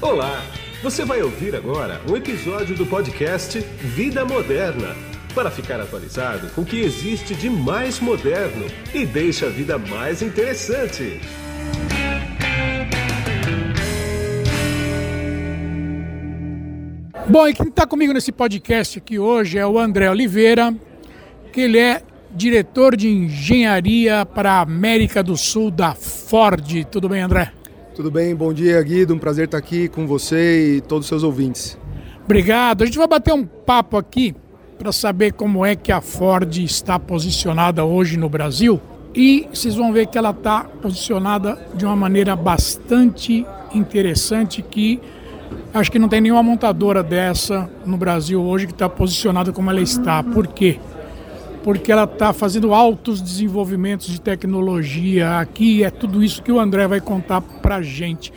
Olá! 0.00 0.44
Você 0.80 1.04
vai 1.04 1.20
ouvir 1.22 1.56
agora 1.56 2.00
um 2.08 2.16
episódio 2.16 2.76
do 2.76 2.86
podcast 2.86 3.58
Vida 3.58 4.24
Moderna 4.24 4.94
para 5.34 5.50
ficar 5.50 5.80
atualizado 5.80 6.48
com 6.50 6.60
o 6.60 6.64
que 6.64 6.78
existe 6.78 7.34
de 7.34 7.50
mais 7.50 7.98
moderno 7.98 8.64
e 8.94 9.04
deixa 9.04 9.46
a 9.46 9.48
vida 9.48 9.76
mais 9.76 10.22
interessante. 10.22 11.20
Bom, 17.28 17.48
e 17.48 17.54
quem 17.54 17.66
está 17.66 17.84
comigo 17.84 18.12
nesse 18.12 18.30
podcast 18.30 19.00
aqui 19.00 19.18
hoje 19.18 19.58
é 19.58 19.66
o 19.66 19.80
André 19.80 20.08
Oliveira, 20.08 20.72
que 21.52 21.62
ele 21.62 21.78
é 21.80 22.04
diretor 22.30 22.96
de 22.96 23.08
engenharia 23.08 24.24
para 24.24 24.52
a 24.52 24.60
América 24.60 25.24
do 25.24 25.36
Sul 25.36 25.72
da 25.72 25.92
Ford. 25.96 26.84
Tudo 26.84 27.08
bem, 27.08 27.20
André? 27.20 27.57
Tudo 27.98 28.12
bem, 28.12 28.32
bom 28.32 28.52
dia 28.52 28.80
Guido, 28.80 29.12
um 29.12 29.18
prazer 29.18 29.46
estar 29.46 29.58
aqui 29.58 29.88
com 29.88 30.06
você 30.06 30.76
e 30.76 30.80
todos 30.80 31.06
os 31.06 31.08
seus 31.08 31.24
ouvintes. 31.24 31.76
Obrigado. 32.24 32.82
A 32.82 32.86
gente 32.86 32.96
vai 32.96 33.08
bater 33.08 33.34
um 33.34 33.44
papo 33.44 33.96
aqui 33.96 34.36
para 34.78 34.92
saber 34.92 35.32
como 35.32 35.66
é 35.66 35.74
que 35.74 35.90
a 35.90 36.00
Ford 36.00 36.58
está 36.58 36.96
posicionada 36.96 37.84
hoje 37.84 38.16
no 38.16 38.28
Brasil. 38.28 38.80
E 39.12 39.48
vocês 39.52 39.74
vão 39.74 39.92
ver 39.92 40.06
que 40.06 40.16
ela 40.16 40.30
está 40.30 40.60
posicionada 40.80 41.58
de 41.74 41.84
uma 41.84 41.96
maneira 41.96 42.36
bastante 42.36 43.44
interessante 43.74 44.62
que 44.62 45.00
acho 45.74 45.90
que 45.90 45.98
não 45.98 46.08
tem 46.08 46.20
nenhuma 46.20 46.44
montadora 46.44 47.02
dessa 47.02 47.68
no 47.84 47.96
Brasil 47.96 48.40
hoje 48.40 48.68
que 48.68 48.72
está 48.72 48.88
posicionada 48.88 49.52
como 49.52 49.72
ela 49.72 49.80
está. 49.80 50.22
Por 50.22 50.46
quê? 50.46 50.78
Porque 51.62 51.92
ela 51.92 52.04
está 52.04 52.32
fazendo 52.32 52.72
altos 52.72 53.20
desenvolvimentos 53.20 54.06
de 54.08 54.20
tecnologia 54.20 55.38
aqui. 55.38 55.84
É 55.84 55.90
tudo 55.90 56.22
isso 56.22 56.42
que 56.42 56.52
o 56.52 56.58
André 56.60 56.86
vai 56.86 57.00
contar 57.00 57.40
para 57.40 57.76
a 57.76 57.82
gente. 57.82 58.32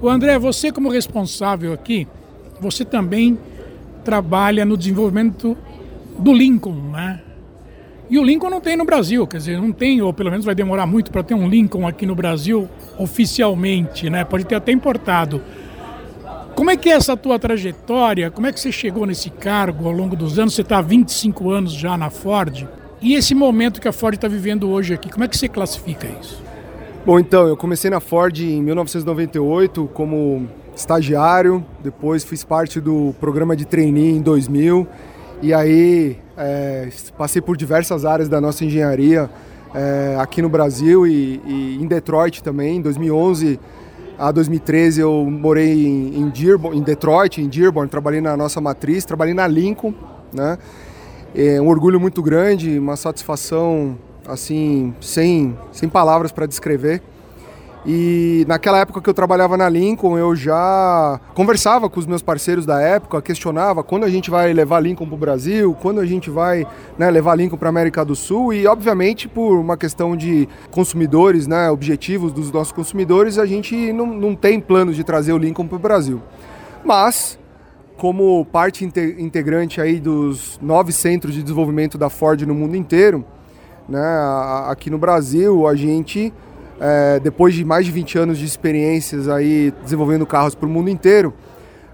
O 0.00 0.08
André, 0.08 0.38
você 0.38 0.72
como 0.72 0.88
responsável 0.88 1.72
aqui, 1.72 2.08
você 2.60 2.84
também 2.84 3.38
trabalha 4.04 4.64
no 4.64 4.76
desenvolvimento 4.76 5.56
do 6.18 6.32
Lincoln, 6.32 6.90
né? 6.90 7.20
E 8.10 8.18
o 8.18 8.24
Lincoln 8.24 8.50
não 8.50 8.60
tem 8.60 8.76
no 8.76 8.84
Brasil, 8.84 9.26
quer 9.26 9.38
dizer, 9.38 9.58
não 9.58 9.72
tem, 9.72 10.02
ou 10.02 10.12
pelo 10.12 10.30
menos 10.30 10.44
vai 10.44 10.54
demorar 10.54 10.86
muito 10.86 11.10
para 11.10 11.22
ter 11.22 11.34
um 11.34 11.48
Lincoln 11.48 11.86
aqui 11.86 12.04
no 12.04 12.14
Brasil 12.14 12.68
oficialmente, 12.98 14.10
né? 14.10 14.22
Pode 14.24 14.44
ter 14.44 14.54
até 14.54 14.70
importado. 14.70 15.40
Como 16.62 16.70
é 16.70 16.76
que 16.76 16.88
é 16.88 16.92
essa 16.92 17.16
tua 17.16 17.40
trajetória? 17.40 18.30
Como 18.30 18.46
é 18.46 18.52
que 18.52 18.60
você 18.60 18.70
chegou 18.70 19.04
nesse 19.04 19.28
cargo 19.30 19.84
ao 19.88 19.92
longo 19.92 20.14
dos 20.14 20.38
anos? 20.38 20.54
Você 20.54 20.60
está 20.60 20.78
há 20.78 20.80
25 20.80 21.50
anos 21.50 21.72
já 21.72 21.98
na 21.98 22.08
Ford. 22.08 22.68
E 23.00 23.14
esse 23.14 23.34
momento 23.34 23.80
que 23.80 23.88
a 23.88 23.92
Ford 23.92 24.14
está 24.14 24.28
vivendo 24.28 24.70
hoje 24.70 24.94
aqui, 24.94 25.10
como 25.10 25.24
é 25.24 25.28
que 25.28 25.36
você 25.36 25.48
classifica 25.48 26.06
isso? 26.20 26.40
Bom, 27.04 27.18
então, 27.18 27.48
eu 27.48 27.56
comecei 27.56 27.90
na 27.90 27.98
Ford 27.98 28.38
em 28.38 28.62
1998 28.62 29.90
como 29.92 30.48
estagiário, 30.72 31.66
depois 31.82 32.22
fiz 32.22 32.44
parte 32.44 32.80
do 32.80 33.12
programa 33.18 33.56
de 33.56 33.64
trainee 33.64 34.12
em 34.12 34.22
2000 34.22 34.86
e 35.42 35.52
aí 35.52 36.16
é, 36.38 36.90
passei 37.18 37.42
por 37.42 37.56
diversas 37.56 38.04
áreas 38.04 38.28
da 38.28 38.40
nossa 38.40 38.64
engenharia 38.64 39.28
é, 39.74 40.16
aqui 40.20 40.40
no 40.40 40.48
Brasil 40.48 41.08
e, 41.08 41.40
e 41.44 41.78
em 41.82 41.88
Detroit 41.88 42.40
também. 42.40 42.76
Em 42.76 42.80
2011 42.80 43.58
a 44.18 44.30
2013 44.30 45.00
eu 45.00 45.24
morei 45.30 45.86
em, 45.86 46.28
Dearborn, 46.28 46.78
em 46.78 46.82
Detroit, 46.82 47.40
em 47.40 47.48
Dearborn, 47.48 47.88
trabalhei 47.88 48.20
na 48.20 48.36
nossa 48.36 48.60
matriz, 48.60 49.04
trabalhei 49.04 49.34
na 49.34 49.46
Lincoln, 49.46 49.94
né? 50.32 50.58
É 51.34 51.60
um 51.60 51.68
orgulho 51.68 51.98
muito 51.98 52.22
grande, 52.22 52.78
uma 52.78 52.96
satisfação 52.96 53.96
assim, 54.26 54.94
sem, 55.00 55.56
sem 55.72 55.88
palavras 55.88 56.30
para 56.30 56.46
descrever. 56.46 57.02
E 57.84 58.44
naquela 58.46 58.78
época 58.78 59.00
que 59.00 59.10
eu 59.10 59.14
trabalhava 59.14 59.56
na 59.56 59.68
Lincoln, 59.68 60.16
eu 60.16 60.36
já 60.36 61.20
conversava 61.34 61.90
com 61.90 61.98
os 61.98 62.06
meus 62.06 62.22
parceiros 62.22 62.64
da 62.64 62.80
época, 62.80 63.20
questionava 63.20 63.82
quando 63.82 64.04
a 64.04 64.08
gente 64.08 64.30
vai 64.30 64.52
levar 64.52 64.78
Lincoln 64.78 65.06
para 65.06 65.14
o 65.14 65.18
Brasil, 65.18 65.76
quando 65.80 66.00
a 66.00 66.06
gente 66.06 66.30
vai 66.30 66.64
né, 66.96 67.10
levar 67.10 67.34
Lincoln 67.34 67.56
para 67.56 67.68
a 67.68 67.70
América 67.70 68.04
do 68.04 68.14
Sul. 68.14 68.52
E, 68.52 68.68
obviamente, 68.68 69.28
por 69.28 69.58
uma 69.58 69.76
questão 69.76 70.16
de 70.16 70.48
consumidores, 70.70 71.48
né, 71.48 71.70
objetivos 71.70 72.32
dos 72.32 72.52
nossos 72.52 72.72
consumidores, 72.72 73.36
a 73.36 73.46
gente 73.46 73.92
não, 73.92 74.06
não 74.06 74.36
tem 74.36 74.60
planos 74.60 74.94
de 74.94 75.02
trazer 75.02 75.32
o 75.32 75.38
Lincoln 75.38 75.66
para 75.66 75.76
o 75.76 75.80
Brasil. 75.80 76.22
Mas, 76.84 77.36
como 77.96 78.44
parte 78.44 78.84
integrante 78.84 79.80
aí 79.80 79.98
dos 79.98 80.56
nove 80.62 80.92
centros 80.92 81.34
de 81.34 81.42
desenvolvimento 81.42 81.98
da 81.98 82.08
Ford 82.08 82.40
no 82.42 82.54
mundo 82.54 82.76
inteiro, 82.76 83.24
né, 83.88 84.00
aqui 84.68 84.88
no 84.88 84.98
Brasil, 84.98 85.66
a 85.66 85.74
gente 85.74 86.32
é, 86.84 87.20
depois 87.20 87.54
de 87.54 87.64
mais 87.64 87.86
de 87.86 87.92
20 87.92 88.18
anos 88.18 88.38
de 88.38 88.44
experiências 88.44 89.28
aí 89.28 89.72
desenvolvendo 89.84 90.26
carros 90.26 90.52
para 90.52 90.66
o 90.66 90.68
mundo 90.68 90.90
inteiro, 90.90 91.32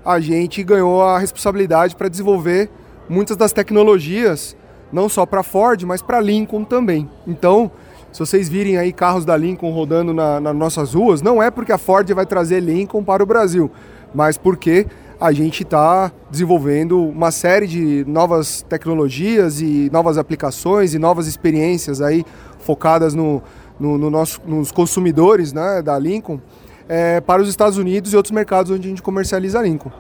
a 0.03 0.19
gente 0.19 0.63
ganhou 0.63 1.03
a 1.03 1.19
responsabilidade 1.19 1.95
para 1.95 2.09
desenvolver 2.09 2.71
muitas 3.07 3.37
das 3.37 3.53
tecnologias, 3.53 4.57
não 4.91 5.07
só 5.07 5.27
para 5.27 5.43
Ford, 5.43 5.83
mas 5.85 6.01
para 6.01 6.19
Lincoln 6.21 6.65
também. 6.65 7.07
Então, 7.27 7.71
se 8.11 8.19
vocês 8.19 8.49
virem 8.49 8.79
aí 8.79 8.91
carros 8.91 9.27
da 9.27 9.37
Lincoln 9.37 9.71
rodando 9.71 10.15
na, 10.15 10.41
nas 10.41 10.57
nossas 10.57 10.95
ruas, 10.95 11.21
não 11.21 11.43
é 11.43 11.51
porque 11.51 11.71
a 11.71 11.77
Ford 11.79 12.11
vai 12.15 12.25
trazer 12.25 12.61
Lincoln 12.61 13.05
para 13.05 13.23
o 13.23 13.27
Brasil, 13.27 13.71
mas 14.15 14.39
porque 14.39 14.87
a 15.21 15.33
gente 15.33 15.65
está 15.65 16.11
desenvolvendo 16.31 16.99
uma 17.05 17.31
série 17.31 17.67
de 17.67 18.05
novas 18.07 18.63
tecnologias 18.63 19.61
e 19.61 19.91
novas 19.93 20.17
aplicações 20.17 20.95
e 20.95 20.99
novas 20.99 21.27
experiências 21.27 22.01
aí 22.01 22.25
focadas 22.59 23.15
no, 23.15 23.43
no, 23.79 23.99
no 23.99 24.11
nosso, 24.11 24.41
nos 24.47 24.73
consumidores 24.73 25.53
né, 25.53 25.83
da 25.83 25.99
Lincoln 25.99 26.41
é, 26.89 27.21
para 27.21 27.43
os 27.43 27.49
Estados 27.49 27.79
Unidos 27.79 28.13
e 28.13 28.17
outros 28.17 28.33
mercados 28.33 28.71
onde 28.71 28.87
a 28.87 28.91
gente 28.91 29.03
comercializa 29.03 29.59
a 29.59 29.63
Lincoln. 29.63 29.91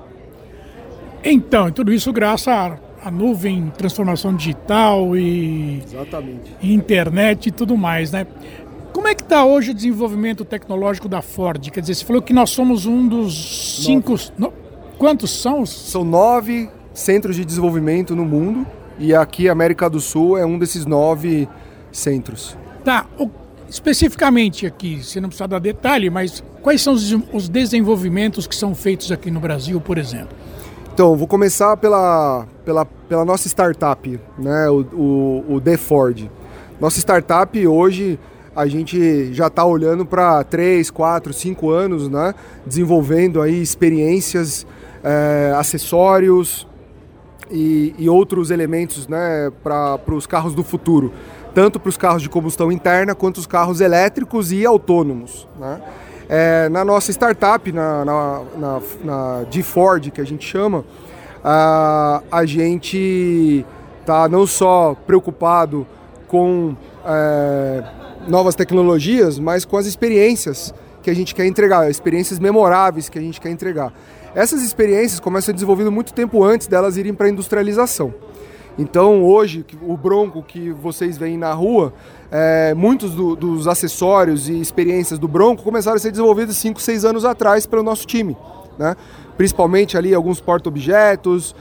Então, 1.22 1.70
tudo 1.70 1.92
isso 1.92 2.12
graças 2.12 2.48
à, 2.48 2.78
à 3.04 3.10
nuvem, 3.10 3.72
transformação 3.76 4.34
digital 4.34 5.16
e, 5.16 5.82
Exatamente. 5.84 6.54
internet 6.62 7.48
e 7.48 7.50
tudo 7.50 7.76
mais, 7.76 8.12
né? 8.12 8.26
Como 8.92 9.06
é 9.06 9.14
que 9.14 9.22
está 9.22 9.44
hoje 9.44 9.70
o 9.70 9.74
desenvolvimento 9.74 10.44
tecnológico 10.44 11.08
da 11.08 11.20
Ford? 11.20 11.70
Quer 11.70 11.80
dizer, 11.80 11.94
você 11.94 12.04
falou 12.04 12.22
que 12.22 12.32
nós 12.32 12.50
somos 12.50 12.86
um 12.86 13.06
dos 13.06 13.84
cinco... 13.84 14.14
No... 14.36 14.52
Quantos 14.98 15.30
são? 15.30 15.64
São 15.64 16.02
nove 16.02 16.68
centros 16.92 17.36
de 17.36 17.44
desenvolvimento 17.44 18.16
no 18.16 18.24
mundo 18.24 18.66
e 18.98 19.14
aqui 19.14 19.48
a 19.48 19.52
América 19.52 19.88
do 19.88 20.00
Sul 20.00 20.36
é 20.36 20.44
um 20.44 20.58
desses 20.58 20.84
nove 20.84 21.48
centros. 21.92 22.56
Tá. 22.84 23.06
O 23.16 23.30
Especificamente 23.68 24.66
aqui, 24.66 25.04
você 25.04 25.20
não 25.20 25.28
precisa 25.28 25.46
dar 25.46 25.58
detalhe, 25.58 26.08
mas 26.08 26.42
quais 26.62 26.80
são 26.80 26.94
os 26.94 27.48
desenvolvimentos 27.48 28.46
que 28.46 28.56
são 28.56 28.74
feitos 28.74 29.12
aqui 29.12 29.30
no 29.30 29.40
Brasil, 29.40 29.78
por 29.80 29.98
exemplo? 29.98 30.34
Então, 30.94 31.14
vou 31.16 31.28
começar 31.28 31.76
pela, 31.76 32.46
pela, 32.64 32.84
pela 32.84 33.24
nossa 33.24 33.46
startup, 33.46 34.18
né, 34.38 34.70
o, 34.70 34.80
o, 34.80 35.54
o 35.54 35.60
The 35.60 35.76
Ford. 35.76 36.30
Nossa 36.80 36.98
startup 36.98 37.66
hoje 37.66 38.18
a 38.56 38.66
gente 38.66 39.32
já 39.32 39.46
está 39.46 39.64
olhando 39.64 40.04
para 40.04 40.42
3, 40.42 40.90
4, 40.90 41.32
5 41.32 41.70
anos, 41.70 42.08
né, 42.08 42.34
desenvolvendo 42.66 43.40
aí 43.40 43.62
experiências, 43.62 44.66
é, 45.04 45.52
acessórios 45.56 46.66
e, 47.50 47.94
e, 47.98 48.08
outros 48.08 48.50
elementos 48.50 49.06
né, 49.06 49.52
para 49.62 50.00
os 50.08 50.26
carros 50.26 50.54
do 50.54 50.64
futuro 50.64 51.12
tanto 51.54 51.80
para 51.80 51.88
os 51.88 51.96
carros 51.96 52.22
de 52.22 52.28
combustão 52.28 52.70
interna 52.70 53.14
quanto 53.14 53.38
os 53.38 53.46
carros 53.46 53.80
elétricos 53.80 54.52
e 54.52 54.64
autônomos. 54.64 55.46
Né? 55.58 55.80
É, 56.28 56.68
na 56.68 56.84
nossa 56.84 57.10
startup, 57.10 57.72
na, 57.72 58.04
na, 58.04 58.42
na, 58.56 58.80
na 59.04 59.44
G-Ford, 59.50 60.10
que 60.10 60.20
a 60.20 60.26
gente 60.26 60.46
chama, 60.46 60.84
a, 61.42 62.22
a 62.30 62.44
gente 62.44 63.64
está 64.00 64.28
não 64.28 64.46
só 64.46 64.96
preocupado 65.06 65.86
com 66.26 66.76
é, 67.04 67.84
novas 68.28 68.54
tecnologias, 68.54 69.38
mas 69.38 69.64
com 69.64 69.76
as 69.76 69.86
experiências 69.86 70.74
que 71.02 71.10
a 71.10 71.14
gente 71.14 71.34
quer 71.34 71.46
entregar, 71.46 71.90
experiências 71.90 72.38
memoráveis 72.38 73.08
que 73.08 73.18
a 73.18 73.22
gente 73.22 73.40
quer 73.40 73.50
entregar. 73.50 73.92
Essas 74.34 74.62
experiências 74.62 75.20
começam 75.20 75.44
a 75.44 75.46
ser 75.46 75.52
desenvolvidas 75.54 75.92
muito 75.92 76.12
tempo 76.12 76.44
antes 76.44 76.66
delas 76.66 76.96
irem 76.96 77.14
para 77.14 77.26
a 77.26 77.30
industrialização. 77.30 78.12
Então 78.78 79.24
hoje 79.24 79.66
o 79.82 79.96
Bronco 79.96 80.42
que 80.42 80.70
vocês 80.70 81.18
veem 81.18 81.36
na 81.36 81.52
rua, 81.52 81.92
é, 82.30 82.72
muitos 82.74 83.12
do, 83.12 83.34
dos 83.34 83.66
acessórios 83.66 84.48
e 84.48 84.60
experiências 84.60 85.18
do 85.18 85.26
Bronco 85.26 85.64
começaram 85.64 85.96
a 85.96 85.98
ser 85.98 86.12
desenvolvidos 86.12 86.56
5, 86.56 86.80
6 86.80 87.04
anos 87.04 87.24
atrás 87.24 87.66
pelo 87.66 87.82
nosso 87.82 88.06
time. 88.06 88.36
Né? 88.78 88.96
Principalmente 89.36 89.96
ali 89.96 90.14
alguns 90.14 90.40
porta-objetos, 90.40 91.54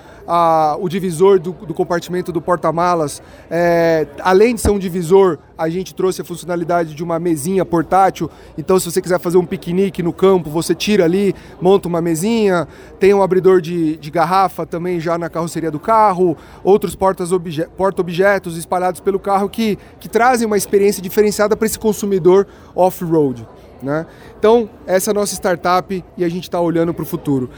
o 0.80 0.90
divisor 0.90 1.40
do, 1.40 1.52
do 1.54 1.74
compartimento 1.74 2.32
do 2.32 2.42
porta-malas, 2.42 3.22
é, 3.50 4.06
além 4.20 4.56
de 4.56 4.62
ser 4.62 4.72
um 4.72 4.80
divisor, 4.80 5.38
a 5.58 5.70
gente 5.70 5.96
trouxe 5.96 6.22
a 6.22 6.26
funcionalidade 6.26 6.94
de 6.94 7.04
uma 7.04 7.18
mesinha 7.18 7.64
portátil. 7.64 8.30
Então, 8.58 8.78
se 8.78 8.92
você 8.92 9.02
quiser 9.02 9.20
fazer 9.20 9.38
um 9.38 9.46
piquenique 9.46 10.04
no 10.04 10.12
campo, 10.12 10.50
você 10.50 10.76
tira 10.76 11.06
ali, 11.06 11.34
monta 11.62 11.88
uma 11.88 12.02
mesinha. 12.02 12.68
Tem 13.00 13.14
um 13.14 13.22
abridor 13.22 13.62
de, 13.62 13.96
de 13.98 14.12
garrafa 14.12 14.66
também 14.66 15.00
já 15.00 15.18
na 15.18 15.30
carroceria 15.30 15.72
do 15.72 15.80
carro. 15.80 16.38
Outros 16.64 16.96
porta-objetos 16.96 18.58
espalhados 18.58 19.00
pelo 19.00 19.20
carro 19.20 19.48
que, 19.48 19.80
que 20.00 20.10
trazem 20.10 20.46
uma 20.46 20.58
experiência 20.58 21.02
diferenciada 21.02 21.56
para 21.56 21.66
esse 21.66 21.80
consumidor 21.80 22.46
off-road. 22.76 23.48
Né? 23.82 24.06
Então, 24.38 24.70
essa 24.86 25.10
é 25.10 25.12
a 25.12 25.14
nossa 25.14 25.34
startup 25.34 26.04
e 26.18 26.24
a 26.24 26.30
gente 26.30 26.44
está 26.44 26.60
olhando 26.60 26.94
para 26.94 27.04
o 27.04 27.06
futuro. 27.06 27.50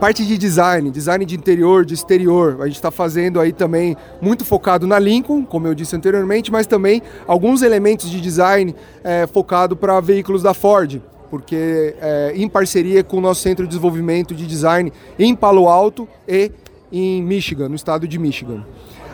Parte 0.00 0.24
de 0.24 0.38
design, 0.38 0.92
design 0.92 1.24
de 1.24 1.34
interior, 1.34 1.84
de 1.84 1.92
exterior, 1.92 2.58
a 2.60 2.66
gente 2.66 2.76
está 2.76 2.90
fazendo 2.90 3.40
aí 3.40 3.52
também 3.52 3.96
muito 4.20 4.44
focado 4.44 4.86
na 4.86 4.96
Lincoln, 4.96 5.44
como 5.44 5.66
eu 5.66 5.74
disse 5.74 5.96
anteriormente, 5.96 6.52
mas 6.52 6.68
também 6.68 7.02
alguns 7.26 7.62
elementos 7.62 8.08
de 8.08 8.20
design 8.20 8.76
é, 9.02 9.26
focado 9.26 9.74
para 9.74 9.98
veículos 9.98 10.40
da 10.40 10.54
Ford, 10.54 11.02
porque 11.28 11.96
é, 12.00 12.32
em 12.36 12.48
parceria 12.48 13.02
com 13.02 13.16
o 13.18 13.20
nosso 13.20 13.42
centro 13.42 13.64
de 13.64 13.70
desenvolvimento 13.70 14.36
de 14.36 14.46
design 14.46 14.92
em 15.18 15.34
Palo 15.34 15.66
Alto 15.66 16.06
e 16.28 16.52
em 16.92 17.20
Michigan, 17.20 17.68
no 17.68 17.74
estado 17.74 18.06
de 18.06 18.20
Michigan. 18.20 18.64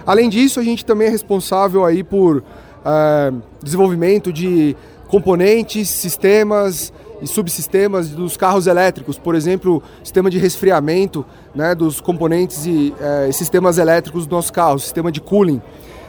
Além 0.07 0.29
disso, 0.29 0.61
a 0.61 0.63
gente 0.63 0.85
também 0.85 1.09
é 1.09 1.11
responsável 1.11 1.83
aí 1.83 2.05
por 2.05 2.45
é, 2.85 3.33
desenvolvimento 3.63 4.31
de 4.31 4.77
componentes, 5.15 5.89
sistemas 5.91 6.93
e 7.23 7.27
subsistemas 7.29 8.09
dos 8.09 8.37
carros 8.37 8.67
elétricos, 8.67 9.17
por 9.17 9.37
exemplo, 9.37 9.81
sistema 10.03 10.29
de 10.29 10.39
resfriamento 10.39 11.25
né, 11.55 11.73
dos 11.73 12.01
componentes 12.01 12.67
e 12.67 12.93
é, 13.01 13.31
sistemas 13.31 13.79
elétricos 13.79 14.27
dos 14.27 14.33
nossos 14.33 14.51
carros, 14.51 14.83
sistema 14.83 15.13
de 15.13 15.21
cooling. 15.21 15.63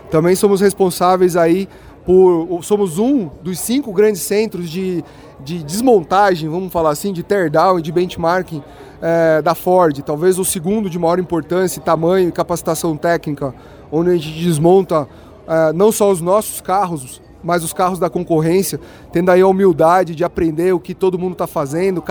Também 0.10 0.36
somos 0.36 0.60
responsáveis 0.60 1.38
aí 1.38 1.70
por, 2.04 2.64
somos 2.64 2.98
um 2.98 3.30
dos 3.44 3.60
cinco 3.60 3.94
grandes 3.94 4.22
centros 4.22 4.72
de, 4.72 5.04
de 5.40 5.64
desmontagem, 5.64 6.50
vamos 6.50 6.74
falar 6.74 6.90
assim, 6.90 7.14
de 7.14 7.22
teardown 7.22 7.78
e 7.78 7.84
de 7.84 7.92
benchmarking 7.92 8.64
é, 9.04 9.40
da 9.40 9.54
Ford, 9.54 10.00
talvez 10.00 10.40
o 10.40 10.44
segundo 10.44 10.90
de 10.90 10.98
maior 10.98 11.20
importância, 11.20 11.80
tamanho 11.80 12.30
e 12.30 12.32
capacitação 12.32 12.98
técnica, 12.98 13.54
onde 13.92 14.10
a 14.10 14.14
gente 14.16 14.44
desmonta 14.44 15.08
é, 15.48 15.74
não 15.74 15.92
só 15.92 16.10
os 16.10 16.22
nossos 16.22 16.60
carros, 16.60 17.22
mas 17.46 17.64
os 17.64 17.72
carros 17.72 18.00
da 18.00 18.10
concorrência, 18.10 18.80
tendo 19.12 19.30
aí 19.30 19.40
a 19.40 19.48
humildade 19.48 20.16
de 20.16 20.24
aprender 20.24 20.74
o 20.74 20.80
que 20.80 20.96
todo 20.96 21.18
mundo 21.18 21.34
está 21.34 21.46
fazendo, 21.46 22.04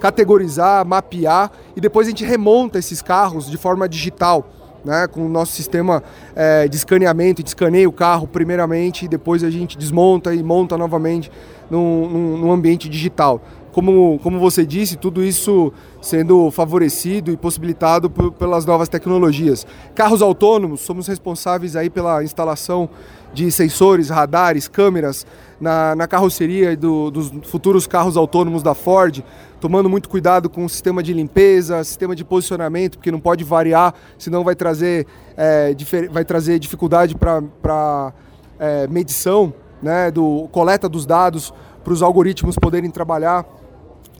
categorizar, 0.00 0.86
mapear 0.86 1.52
e 1.76 1.80
depois 1.80 2.06
a 2.06 2.10
gente 2.10 2.24
remonta 2.24 2.78
esses 2.78 3.02
carros 3.02 3.48
de 3.50 3.58
forma 3.58 3.88
digital. 3.88 4.48
Né, 4.82 5.06
com 5.06 5.26
o 5.26 5.28
nosso 5.28 5.52
sistema 5.52 6.02
é, 6.34 6.66
de 6.66 6.74
escaneamento, 6.74 7.42
de 7.42 7.50
escaneia 7.50 7.86
o 7.86 7.92
carro 7.92 8.26
primeiramente 8.26 9.04
e 9.04 9.08
depois 9.08 9.44
a 9.44 9.50
gente 9.50 9.76
desmonta 9.76 10.34
e 10.34 10.42
monta 10.42 10.78
novamente 10.78 11.30
num, 11.70 12.08
num, 12.08 12.38
num 12.38 12.50
ambiente 12.50 12.88
digital 12.88 13.42
como, 13.72 14.18
como 14.22 14.38
você 14.38 14.66
disse, 14.66 14.96
tudo 14.96 15.22
isso 15.22 15.72
sendo 16.00 16.50
favorecido 16.50 17.30
e 17.30 17.36
possibilitado 17.36 18.10
pelas 18.10 18.64
novas 18.64 18.88
tecnologias. 18.88 19.66
Carros 19.94 20.22
autônomos, 20.22 20.80
somos 20.80 21.06
responsáveis 21.06 21.76
aí 21.76 21.88
pela 21.88 22.22
instalação 22.24 22.88
de 23.32 23.50
sensores, 23.52 24.08
radares, 24.08 24.66
câmeras 24.66 25.24
na, 25.60 25.94
na 25.94 26.08
carroceria 26.08 26.76
do, 26.76 27.10
dos 27.10 27.30
futuros 27.44 27.86
carros 27.86 28.16
autônomos 28.16 28.62
da 28.62 28.74
Ford, 28.74 29.22
tomando 29.60 29.88
muito 29.88 30.08
cuidado 30.08 30.48
com 30.48 30.64
o 30.64 30.68
sistema 30.68 31.02
de 31.02 31.12
limpeza, 31.12 31.84
sistema 31.84 32.16
de 32.16 32.24
posicionamento, 32.24 32.98
porque 32.98 33.12
não 33.12 33.20
pode 33.20 33.44
variar, 33.44 33.94
senão 34.18 34.42
vai 34.42 34.56
trazer, 34.56 35.06
é, 35.36 35.74
vai 36.10 36.24
trazer 36.24 36.58
dificuldade 36.58 37.14
para 37.14 38.12
é, 38.58 38.86
medição, 38.88 39.52
né, 39.82 40.10
do 40.10 40.48
coleta 40.50 40.88
dos 40.88 41.06
dados 41.06 41.54
para 41.82 41.92
os 41.92 42.02
algoritmos 42.02 42.56
poderem 42.56 42.90
trabalhar 42.90 43.46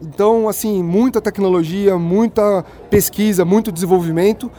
então, 0.03 0.49
assim, 0.49 0.83
muita 0.83 1.21
tecnologia, 1.21 1.99
muita 1.99 2.65
pesquisa, 2.89 3.45
muito 3.45 3.71
desenvolvimento, 3.71 4.51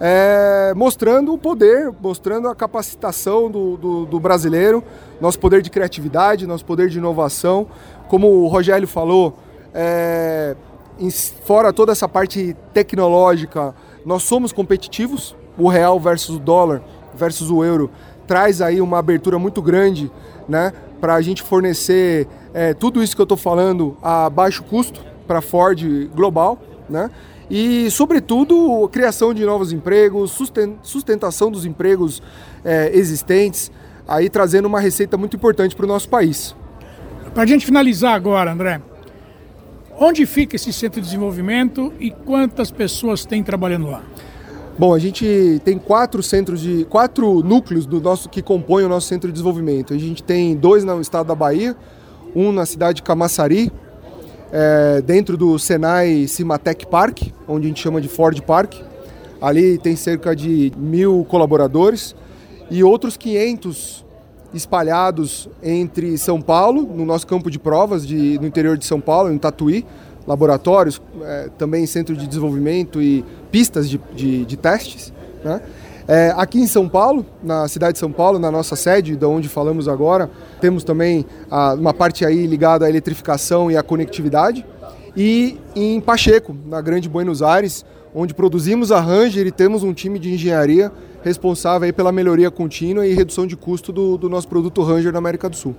é, 0.00 0.72
mostrando 0.74 1.32
o 1.32 1.38
poder, 1.38 1.92
mostrando 2.00 2.48
a 2.48 2.54
capacitação 2.54 3.48
do, 3.50 3.76
do, 3.76 4.06
do, 4.06 4.20
brasileiro, 4.20 4.82
nosso 5.20 5.38
poder 5.38 5.62
de 5.62 5.70
criatividade, 5.70 6.46
nosso 6.46 6.64
poder 6.64 6.88
de 6.88 6.98
inovação. 6.98 7.68
Como 8.08 8.28
o 8.28 8.48
Rogério 8.48 8.88
falou, 8.88 9.36
é, 9.72 10.56
fora 11.44 11.72
toda 11.72 11.92
essa 11.92 12.08
parte 12.08 12.56
tecnológica, 12.72 13.74
nós 14.04 14.24
somos 14.24 14.52
competitivos. 14.52 15.36
O 15.56 15.68
real 15.68 15.98
versus 15.98 16.36
o 16.36 16.38
dólar 16.38 16.82
versus 17.14 17.50
o 17.50 17.64
euro 17.64 17.90
traz 18.28 18.60
aí 18.60 18.80
uma 18.80 18.98
abertura 18.98 19.38
muito 19.38 19.60
grande, 19.62 20.10
né, 20.46 20.72
para 21.00 21.14
a 21.14 21.22
gente 21.22 21.42
fornecer 21.42 22.28
é, 22.52 22.74
tudo 22.74 23.02
isso 23.02 23.16
que 23.16 23.20
eu 23.20 23.24
estou 23.24 23.38
falando 23.38 23.96
a 24.02 24.28
baixo 24.28 24.62
custo 24.62 25.00
para 25.26 25.38
a 25.38 25.42
Ford 25.42 25.80
global, 26.14 26.60
né? 26.88 27.10
E, 27.50 27.90
sobretudo, 27.90 28.86
criação 28.92 29.32
de 29.32 29.44
novos 29.44 29.72
empregos, 29.72 30.38
sustentação 30.82 31.50
dos 31.50 31.64
empregos 31.64 32.22
é, 32.62 32.90
existentes, 32.92 33.70
aí 34.06 34.28
trazendo 34.28 34.66
uma 34.66 34.80
receita 34.80 35.16
muito 35.16 35.36
importante 35.36 35.74
para 35.74 35.86
o 35.86 35.88
nosso 35.88 36.08
país. 36.10 36.54
Para 37.32 37.44
a 37.44 37.46
gente 37.46 37.64
finalizar 37.64 38.14
agora, 38.14 38.52
André, 38.52 38.82
onde 39.98 40.26
fica 40.26 40.56
esse 40.56 40.72
centro 40.72 41.00
de 41.00 41.06
desenvolvimento 41.06 41.92
e 41.98 42.10
quantas 42.10 42.70
pessoas 42.70 43.24
tem 43.24 43.42
trabalhando 43.42 43.90
lá? 43.90 44.02
Bom, 44.78 44.94
a 44.94 44.98
gente 45.00 45.60
tem 45.64 45.76
quatro 45.76 46.22
centros 46.22 46.60
de 46.60 46.84
quatro 46.84 47.42
núcleos 47.42 47.84
do 47.84 48.00
nosso 48.00 48.28
que 48.28 48.40
compõem 48.40 48.84
o 48.84 48.88
nosso 48.88 49.08
centro 49.08 49.26
de 49.26 49.32
desenvolvimento. 49.32 49.92
A 49.92 49.98
gente 49.98 50.22
tem 50.22 50.54
dois 50.54 50.84
no 50.84 51.00
estado 51.00 51.26
da 51.26 51.34
Bahia, 51.34 51.74
um 52.32 52.52
na 52.52 52.64
cidade 52.64 52.98
de 52.98 53.02
Camaçari, 53.02 53.72
é, 54.52 55.02
dentro 55.02 55.36
do 55.36 55.58
Senai 55.58 56.28
Cimatec 56.28 56.86
Park, 56.86 57.22
onde 57.48 57.66
a 57.66 57.68
gente 57.70 57.82
chama 57.82 58.00
de 58.00 58.06
Ford 58.06 58.40
Park. 58.42 58.74
Ali 59.40 59.78
tem 59.78 59.96
cerca 59.96 60.36
de 60.36 60.72
mil 60.76 61.26
colaboradores 61.28 62.14
e 62.70 62.84
outros 62.84 63.16
500 63.16 64.06
espalhados 64.54 65.48
entre 65.60 66.16
São 66.16 66.40
Paulo, 66.40 66.82
no 66.82 67.04
nosso 67.04 67.26
campo 67.26 67.50
de 67.50 67.58
provas 67.58 68.06
de, 68.06 68.38
no 68.38 68.46
interior 68.46 68.78
de 68.78 68.86
São 68.86 69.00
Paulo, 69.00 69.32
em 69.32 69.38
Tatuí, 69.38 69.84
laboratórios, 70.28 71.00
é, 71.22 71.48
também 71.56 71.86
centro 71.86 72.14
de 72.14 72.26
desenvolvimento 72.26 73.00
e 73.00 73.24
pistas 73.50 73.88
de, 73.88 73.98
de, 74.14 74.44
de 74.44 74.56
testes. 74.58 75.10
Né? 75.42 75.62
É, 76.06 76.34
aqui 76.36 76.60
em 76.60 76.66
São 76.66 76.86
Paulo, 76.86 77.24
na 77.42 77.66
cidade 77.66 77.94
de 77.94 77.98
São 77.98 78.12
Paulo, 78.12 78.38
na 78.38 78.50
nossa 78.50 78.76
sede, 78.76 79.16
de 79.16 79.24
onde 79.24 79.48
falamos 79.48 79.88
agora, 79.88 80.30
temos 80.60 80.84
também 80.84 81.24
a, 81.50 81.72
uma 81.72 81.94
parte 81.94 82.26
aí 82.26 82.46
ligada 82.46 82.84
à 82.84 82.90
eletrificação 82.90 83.70
e 83.70 83.76
à 83.76 83.82
conectividade. 83.82 84.66
E 85.16 85.58
em 85.74 85.98
Pacheco, 85.98 86.54
na 86.66 86.82
Grande 86.82 87.08
Buenos 87.08 87.40
Aires, 87.40 87.84
onde 88.14 88.34
produzimos 88.34 88.92
a 88.92 89.00
Ranger 89.00 89.46
e 89.46 89.50
temos 89.50 89.82
um 89.82 89.94
time 89.94 90.18
de 90.18 90.32
engenharia 90.32 90.92
responsável 91.22 91.86
aí 91.86 91.92
pela 91.92 92.12
melhoria 92.12 92.50
contínua 92.50 93.06
e 93.06 93.14
redução 93.14 93.46
de 93.46 93.56
custo 93.56 93.92
do, 93.92 94.18
do 94.18 94.28
nosso 94.28 94.46
produto 94.46 94.82
Ranger 94.82 95.10
na 95.10 95.18
América 95.18 95.48
do 95.48 95.56
Sul. 95.56 95.74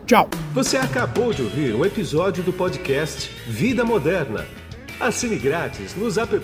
Tchau. 0.06 0.28
Você 0.52 0.76
acabou 0.76 1.32
de 1.32 1.40
ouvir 1.42 1.74
um 1.74 1.82
episódio 1.84 2.42
do 2.42 2.52
podcast 2.52 3.30
Vida 3.48 3.84
Moderna 3.84 4.44
Assine 5.00 5.36
grátis 5.36 5.94
nos 5.96 6.18
apps 6.18 6.42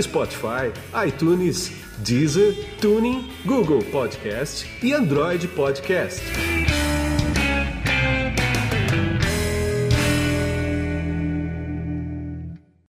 Spotify, 0.00 0.72
iTunes, 1.04 1.72
Deezer, 1.98 2.54
Tuning, 2.80 3.28
Google 3.44 3.82
Podcast 3.90 4.64
e 4.82 4.94
Android 4.94 5.48
Podcast. 5.48 6.51